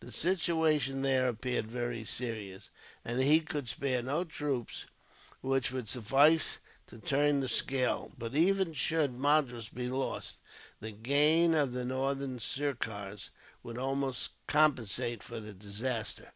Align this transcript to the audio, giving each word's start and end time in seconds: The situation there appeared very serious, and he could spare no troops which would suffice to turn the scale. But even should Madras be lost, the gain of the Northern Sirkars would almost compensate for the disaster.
The 0.00 0.10
situation 0.10 1.02
there 1.02 1.28
appeared 1.28 1.68
very 1.68 2.04
serious, 2.04 2.68
and 3.04 3.22
he 3.22 3.38
could 3.40 3.68
spare 3.68 4.02
no 4.02 4.24
troops 4.24 4.86
which 5.40 5.70
would 5.70 5.88
suffice 5.88 6.58
to 6.88 6.98
turn 6.98 7.38
the 7.38 7.48
scale. 7.48 8.10
But 8.18 8.34
even 8.34 8.72
should 8.72 9.14
Madras 9.16 9.68
be 9.68 9.86
lost, 9.86 10.38
the 10.80 10.90
gain 10.90 11.54
of 11.54 11.70
the 11.70 11.84
Northern 11.84 12.40
Sirkars 12.40 13.30
would 13.62 13.78
almost 13.78 14.30
compensate 14.48 15.22
for 15.22 15.38
the 15.38 15.52
disaster. 15.52 16.32